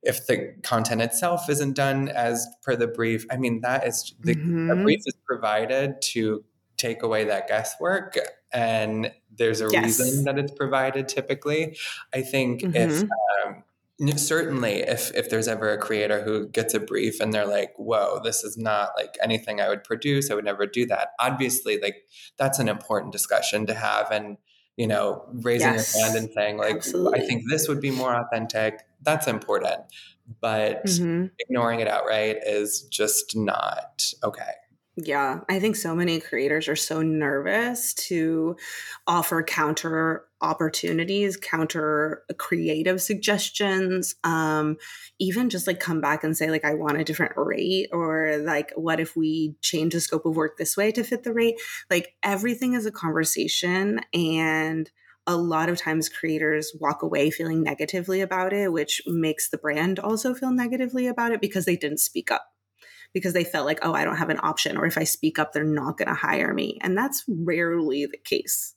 [0.07, 4.35] if the content itself isn't done as per the brief, I mean, that is the,
[4.35, 4.83] Mhm.
[4.83, 6.43] brief is provided to
[6.77, 8.17] take away that guesswork.
[8.53, 9.99] And there's a Yes.
[9.99, 11.77] reason that it's provided typically.
[12.13, 13.09] I think if Mhm.
[13.45, 13.63] um,
[14.15, 18.19] certainly if if there's ever a creator who gets a brief and they're like, whoa,
[18.23, 21.09] this is not like anything I would produce, I would never do that.
[21.19, 24.37] Obviously, like that's an important discussion to have and
[24.77, 25.95] you know, raising Yes.
[25.95, 29.81] your hand and saying, like, I think this would be more authentic, that's important.
[30.41, 31.31] But Mhm.
[31.39, 34.53] ignoring it outright is just not okay.
[34.99, 38.55] Yeah, I think so many creators are so nervous to
[39.05, 44.77] offer counter opportunities, counter creative suggestions, um,
[45.19, 48.71] even just like come back and say, like, I want a different rate, or like,
[48.75, 51.57] what if we change the scope of work this way to fit the rate?
[51.91, 53.99] Like, everything is a conversation.
[54.15, 54.89] And
[55.27, 59.99] a lot of times creators walk away feeling negatively about it, which makes the brand
[59.99, 62.47] also feel negatively about it because they didn't speak up
[63.13, 65.53] because they felt like, oh, I don't have an option, or if I speak up,
[65.53, 66.77] they're not going to hire me.
[66.81, 68.75] And that's rarely the case.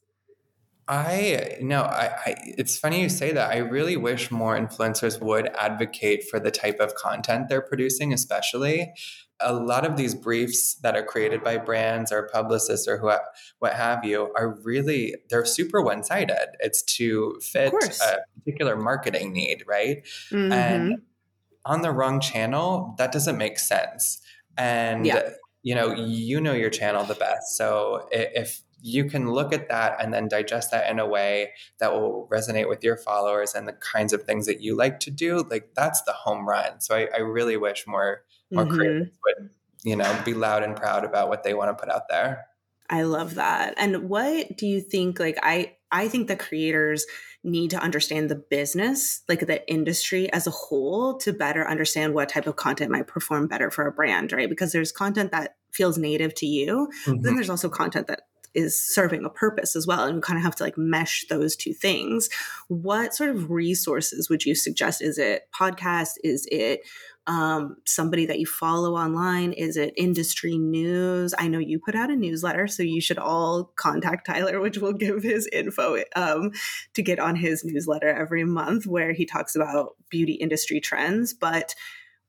[0.90, 3.52] I no, I, I it's funny you say that.
[3.52, 8.92] I really wish more influencers would advocate for the type of content they're producing, especially.
[9.38, 13.12] A lot of these briefs that are created by brands or publicists or who,
[13.60, 16.56] what have you are really they're super one-sided.
[16.58, 20.04] It's to fit a particular marketing need, right?
[20.32, 20.52] Mhm.
[20.52, 21.02] And
[21.64, 24.20] on the wrong channel, that doesn't make sense.
[24.56, 25.30] And Yeah.
[25.62, 27.56] you know, you know your channel the best.
[27.56, 31.92] So if you can look at that and then digest that in a way that
[31.92, 35.44] will resonate with your followers and the kinds of things that you like to do,
[35.50, 36.80] like that's the home run.
[36.80, 38.76] So I, I really wish more more Mhm.
[38.76, 39.50] creators would,
[39.84, 42.46] you know, be loud and proud about what they want to put out there.
[42.88, 43.74] I love that.
[43.76, 47.04] And what do you think like I I think the creators
[47.42, 52.28] need to understand the business, like the industry as a whole to better understand what
[52.28, 54.48] type of content might perform better for a brand, right?
[54.48, 57.22] Because there's content that feels native to you, Mm-hmm.
[57.22, 58.22] then there's also content that
[58.52, 61.54] is serving a purpose as well and you kind of have to like mesh those
[61.54, 62.28] two things
[62.66, 66.80] what sort of resources would you suggest is it podcast is it
[67.30, 69.52] um, somebody that you follow online?
[69.52, 71.32] Is it industry news?
[71.38, 74.92] I know you put out a newsletter so you should all contact tyler which will
[74.92, 76.50] give his info um,
[76.94, 81.32] to get on his newsletter every month where he talks about beauty industry trends.
[81.32, 81.76] But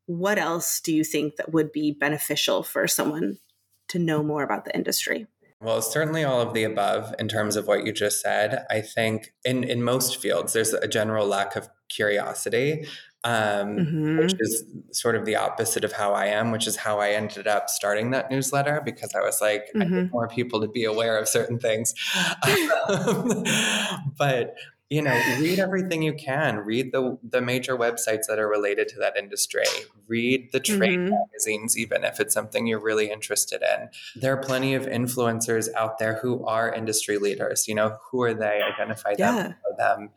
[0.06, 3.40] what else do you think that would be beneficial for someone
[3.88, 5.26] to know more about the industry?
[5.62, 8.66] Well, certainly all of the above in terms of what you just said.
[8.70, 12.88] I think in, in most fields, there's a general lack of curiosity,
[13.24, 14.18] um, Mhm.
[14.18, 17.48] which is sort of the opposite of how I am, which is how I ended
[17.48, 19.90] up starting that newsletter because I was like, I Mhm.
[19.96, 21.94] need more people to be aware of certain things.
[22.90, 23.44] Um,
[24.18, 24.56] but
[24.92, 26.58] you know, read everything you can.
[26.58, 29.64] Read the the major websites that are related to that industry.
[30.08, 31.12] Read the trade Mhm.
[31.12, 33.90] magazines, even if it's something you're really interested in.
[34.22, 37.70] There are plenty of influencers out there who are industry leaders.
[37.70, 38.62] You know, who are they?
[38.62, 39.74] Identify them, Yeah.
[39.78, 40.10] them,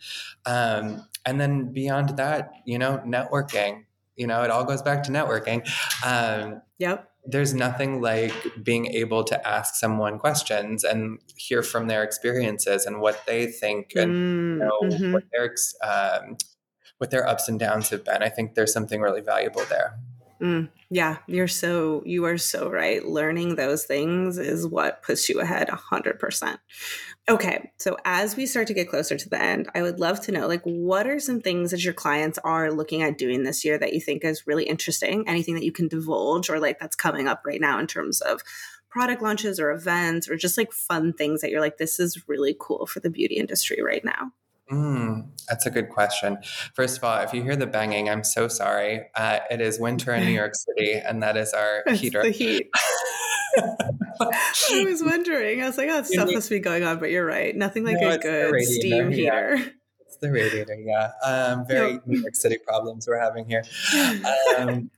[0.44, 3.84] um, and then beyond that, you know, networking.
[4.16, 5.62] You know, it all goes back to networking.
[6.04, 7.08] Um, Yep.
[7.26, 13.00] There's nothing like being able to ask someone questions and hear from their experiences and
[13.00, 15.12] what they think and Mm, know mhm.
[15.12, 16.36] what their um,
[16.98, 18.22] what their ups and downs have been.
[18.22, 19.98] I think there's something really valuable there.
[20.40, 23.04] Mm, yeah, you're so you are so right.
[23.04, 26.58] Learning those things is what puts you ahead 100%.
[27.28, 30.32] Okay, so as we start to get closer to the end, I would love to
[30.32, 33.78] know like what are some things that your clients are looking at doing this year
[33.78, 35.26] that you think is really interesting?
[35.26, 38.42] Anything that you can divulge or like that's coming up right now in terms of
[38.90, 42.56] product launches or events or just like fun things that you're like this is really
[42.60, 44.30] cool for the beauty industry right now.
[44.70, 46.38] Mm, that's a good question.
[46.74, 49.02] First of all, if you hear the banging, I'm so sorry.
[49.14, 52.22] Uh, it is winter in New York City, and that is our It's heater.
[52.22, 52.68] the heat.
[53.58, 55.62] I was wondering.
[55.62, 57.54] I was like, oh, stuff must be going on, but you're right.
[57.54, 59.56] Nothing like No, a good steam yeah.
[59.56, 59.72] heater.
[60.06, 61.10] it's the radiator, yeah.
[61.24, 62.00] Um, very.
[62.06, 63.62] New York City problems we're having here.
[64.58, 64.90] Um,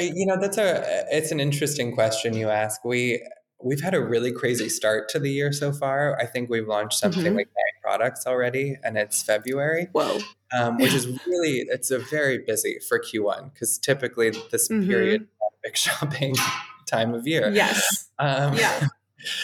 [0.00, 2.84] you know, that's a it's an interesting question you ask.
[2.84, 3.24] We
[3.62, 6.18] we've had a really crazy start to the year so far.
[6.18, 7.36] I think we've launched something Mhm.
[7.36, 7.48] like
[7.90, 10.18] products already, and it's February, Whoa.
[10.56, 14.86] um, which is really it's a very busy for Q1 because typically this Mhm.
[14.88, 15.28] period is
[15.64, 16.34] big shopping
[16.86, 17.50] time of year.
[17.52, 18.10] Yes.
[18.18, 18.86] Um, Yeah.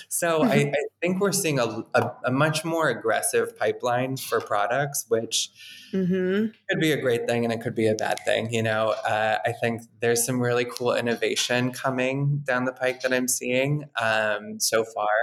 [0.09, 5.05] So I, I think we're seeing a, a, a much more aggressive pipeline for products,
[5.09, 5.51] which
[5.91, 8.51] hmm could be a great thing and it could be a bad thing.
[8.51, 13.13] You know, uh, I think there's some really cool innovation coming down the pike that
[13.13, 15.15] I'm seeing um, so far.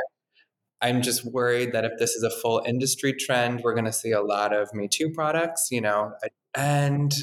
[0.84, 4.12] I'm just worried that if this is a full industry trend, we're going to see
[4.12, 6.14] a lot of Me Too products, you know,
[6.56, 7.14] and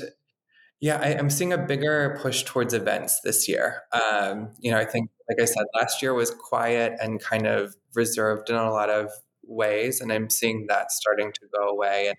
[0.81, 3.83] Yeah, I, am seeing a bigger push towards events this year.
[3.93, 7.77] Um, you know, I think, like I said, last year was quiet and kind of
[7.95, 9.11] reserved in a lot of
[9.45, 12.17] ways, and I'm seeing that starting to go away and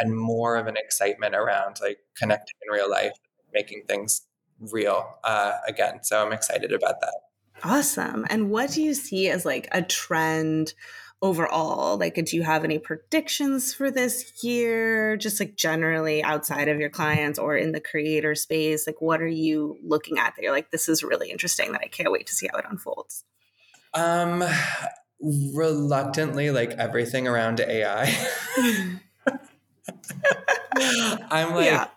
[0.00, 3.12] and more of an excitement around like connecting in real life,
[3.52, 4.22] making things
[4.72, 6.02] real uh, again.
[6.02, 7.14] So I'm excited about that.
[7.62, 8.26] Awesome.
[8.30, 10.74] And what do you see as like a trend?
[11.22, 11.98] overall?
[11.98, 15.16] Like, do you have any predictions for this year?
[15.16, 19.26] Just like generally outside of your clients or in the creator space, like what are
[19.26, 22.34] you looking at that you're like, this is really interesting that I can't wait to
[22.34, 23.24] see how it unfolds?
[23.92, 24.44] Um,
[25.20, 28.14] reluctantly, like everything around AI.
[31.30, 31.88] I'm like, yeah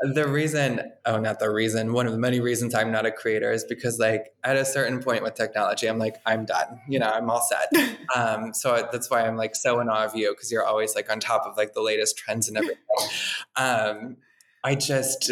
[0.00, 3.50] the reason oh not the reason one of the many reasons i'm not a creator
[3.52, 7.08] is because like at a certain point with technology i'm like i'm done you know
[7.08, 7.70] i'm all set.
[8.14, 11.10] Um, so that's why i'm like so in awe of you because you're always like
[11.10, 12.76] on top of like the latest trends and everything.
[13.56, 14.16] Um,
[14.62, 15.30] i just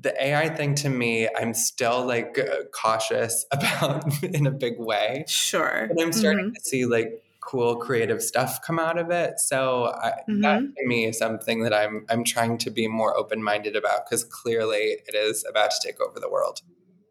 [0.00, 2.38] the ai thing to me i'm still like
[2.72, 5.24] cautious about in a big way.
[5.28, 5.88] Sure.
[5.94, 6.54] But i'm starting mm-hmm.
[6.54, 9.38] to see like cool creative stuff come out of it.
[9.38, 10.40] So I, mm-hmm.
[10.40, 14.06] that to me is something that I'm I'm trying to be more open minded about
[14.06, 16.60] because clearly it is about to take over the world.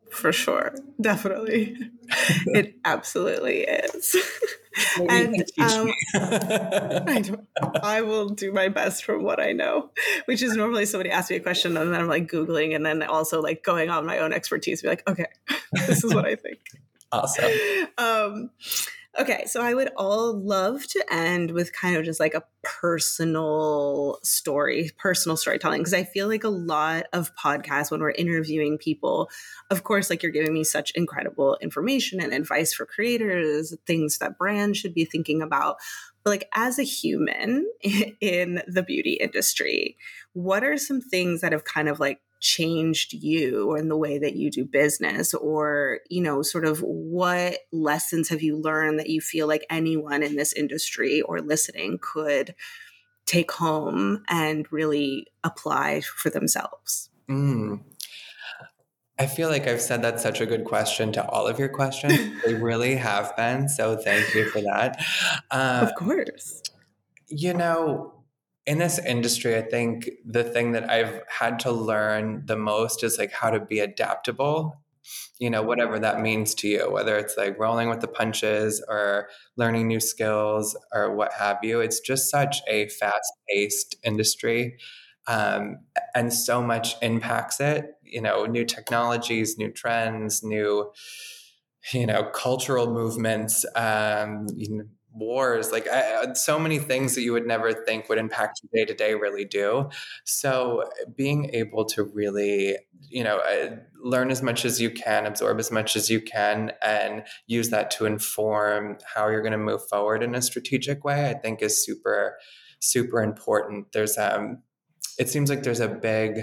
[0.09, 1.77] For sure, definitely,
[2.47, 4.15] it absolutely is.
[5.09, 7.31] and um, I,
[7.81, 9.91] I, will do my best from what I know,
[10.25, 13.03] which is normally somebody asks me a question and then I'm like googling and then
[13.03, 14.81] also like going on my own expertise.
[14.81, 15.27] Be like, okay,
[15.73, 16.59] this is what I think.
[17.11, 17.51] Awesome.
[17.97, 18.49] Um,
[19.19, 24.19] Okay, so I would all love to end with kind of just like a personal
[24.23, 29.29] story, personal storytelling, because I feel like a lot of podcasts when we're interviewing people,
[29.69, 34.37] of course, like you're giving me such incredible information and advice for creators, things that
[34.37, 35.75] brands should be thinking about.
[36.23, 37.69] But like as a human
[38.21, 39.97] in the beauty industry,
[40.31, 44.35] what are some things that have kind of like changed you in the way that
[44.35, 49.21] you do business or you know sort of what lessons have you learned that you
[49.21, 52.55] feel like anyone in this industry or listening could
[53.27, 57.79] take home and really apply for themselves mm.
[59.19, 62.17] I feel like I've said that's such a good question to all of your questions.
[62.45, 63.69] they really have been.
[63.69, 64.99] So thank you for that.
[65.51, 66.63] Uh, of course.
[67.27, 68.20] You know,
[68.65, 73.17] in this industry, I think the thing that I've had to learn the most is
[73.17, 74.81] like how to be adaptable,
[75.39, 79.29] you know, whatever that means to you, whether it's like rolling with the punches or
[79.57, 81.79] learning new skills or what have you.
[81.81, 84.77] It's just such a fast paced industry.
[85.27, 85.79] Um,
[86.15, 90.91] and so much impacts it, you know, new technologies, new trends, new,
[91.93, 94.83] you know, cultural movements, um, you know,
[95.13, 98.91] wars like I, so many things that you would never think would impact your day
[98.91, 99.89] to day really do.
[100.25, 102.77] So being able to really
[103.09, 106.71] you know uh, learn as much as you can absorb as much as you can
[106.83, 111.29] and use that to inform how you're going to move forward in a strategic way
[111.29, 112.37] i think is super
[112.81, 113.91] super important.
[113.93, 114.63] There's um
[115.17, 116.41] it seems like there's a big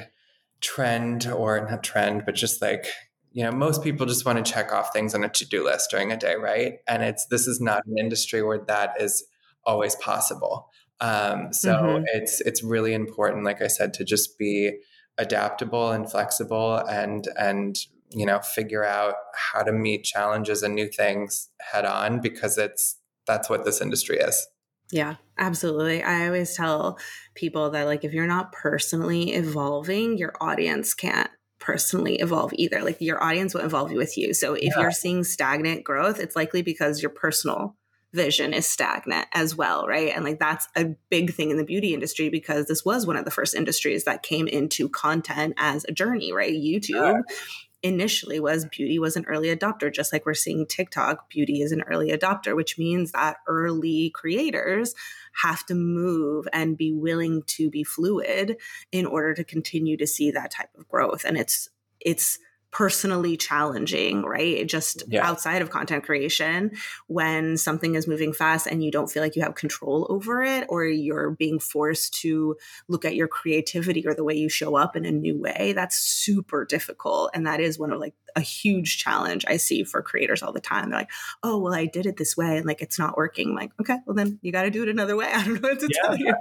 [0.61, 2.87] trend or not trend but just like
[3.33, 6.11] you know most people just want to check off things on a to-do list during
[6.12, 9.24] a day right and it's this is not an industry where that is
[9.64, 10.68] always possible
[11.01, 12.05] um, so mm-hmm.
[12.09, 14.79] it's it's really important like i said to just be
[15.18, 17.79] adaptable and flexible and and
[18.11, 22.99] you know figure out how to meet challenges and new things head on because it's
[23.26, 24.47] that's what this industry is
[24.91, 26.03] yeah, absolutely.
[26.03, 26.99] I always tell
[27.35, 31.29] people that like if you're not personally evolving, your audience can't
[31.69, 32.83] personally evolve either.
[32.83, 34.33] Like your audience will evolve with you.
[34.33, 34.81] So if yeah.
[34.81, 37.77] you're seeing stagnant growth, it's likely because your personal
[38.14, 40.11] vision is stagnant as well, right?
[40.16, 43.27] And like that's a big thing in the beauty industry because this was one of
[43.27, 46.55] the first industries that came into content as a journey, right?
[46.55, 47.35] YouTube yeah
[47.83, 51.83] initially was beauty was an early adopter just like we're seeing TikTok beauty is an
[51.83, 54.95] early adopter which means that early creators
[55.43, 58.57] have to move and be willing to be fluid
[58.93, 61.24] in order to continue to see that type of growth.
[61.24, 61.68] And it's
[62.01, 62.39] it's
[62.71, 64.66] personally challenging, right?
[64.66, 65.27] Just yeah.
[65.27, 66.73] outside of content creation,
[67.07, 70.66] when something is moving fast and you don't feel like you have control over it,
[70.69, 72.57] or you're being forced to
[72.89, 75.99] look at your creativity or the way you show up in a new way, that's
[75.99, 77.31] super difficult.
[77.35, 80.61] And that is one of like a huge challenge I see for creators all the
[80.61, 80.91] time.
[80.91, 81.11] They're like,
[81.43, 83.51] oh, well, I did it this way and like it's not working.
[83.51, 85.27] I'm like, okay, well, then you got to do it another way.
[85.35, 86.03] I don't know what to yeah.
[86.03, 86.35] tell you.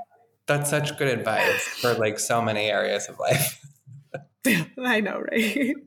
[0.45, 3.59] That's such good advice for like so many areas of life.
[4.83, 5.75] I know, right?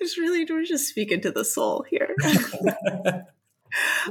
[0.00, 2.14] It's really we're just speaking to the soul here.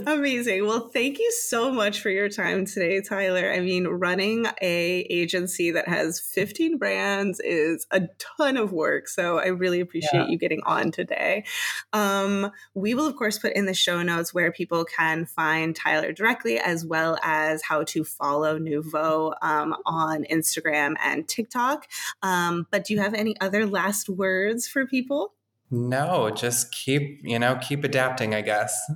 [0.06, 0.66] Amazing.
[0.66, 3.52] Well, thank you so much for your time today, Tyler.
[3.52, 9.08] I mean, running a agency that has 15 brands is a ton of work.
[9.08, 10.28] So I really appreciate yeah.
[10.28, 11.46] you getting on today.
[11.94, 16.12] Um, we will, of course, put in the show notes where people can find Tyler
[16.12, 21.88] directly, as well as how to follow Nouveau um, on Instagram and TikTok.
[22.22, 25.34] Um, but do you have any other last words for people?
[25.70, 28.90] No, just keep, you know, keep adapting, I guess.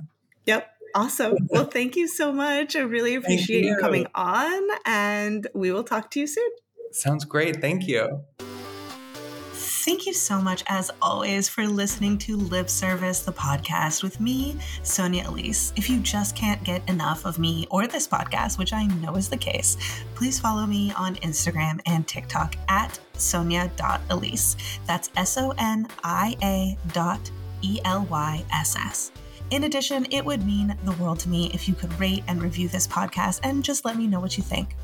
[0.46, 0.68] Yep.
[0.94, 1.36] Awesome.
[1.48, 2.76] Well, thank you so much.
[2.76, 3.70] I really appreciate you.
[3.70, 6.50] you coming on, and we will talk to you soon.
[6.90, 7.60] Sounds great.
[7.60, 8.20] Thank you.
[9.84, 14.56] Thank you so much, as always, for listening to Lip Service, the podcast with me,
[14.84, 15.72] Sonia Elyss.
[15.76, 19.28] If you just can't get enough of me or this podcast, which I know is
[19.28, 19.76] the case,
[20.14, 24.56] please follow me on Instagram and TikTok at sonia.elyss.
[24.86, 27.28] That's S O N I A dot
[27.62, 29.10] E L Y S S.
[29.52, 32.68] In addition, it would mean the world to me if you could rate and review
[32.68, 34.74] this podcast and just let me know what you think.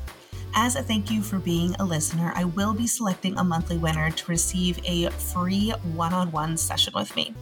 [0.53, 4.11] As a thank you for being a listener, I will be selecting a monthly winner
[4.11, 7.33] to receive a free one on one session with me.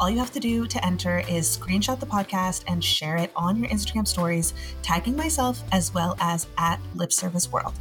[0.00, 3.58] All you have to do to enter is screenshot the podcast and share it on
[3.58, 4.52] your Instagram stories,
[4.82, 7.74] tagging myself as well as at Lip Service World.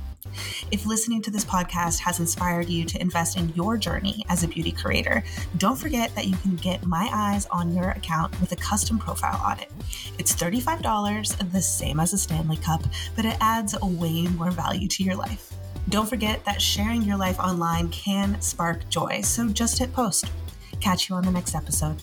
[0.72, 4.48] If listening to this podcast has inspired you to invest in your journey as a
[4.48, 5.24] beauty creator,
[5.58, 9.42] don't forget that you can get my eyes on your account with a custom profile
[9.46, 9.72] audit.
[10.18, 12.84] It's $35, the same as a Stanley Cup,
[13.16, 15.54] but it adds way more value to your life.
[15.90, 20.32] Don't forget that sharing your life online can spark joy, so just hit post.
[20.80, 22.02] Catch you on the next episode.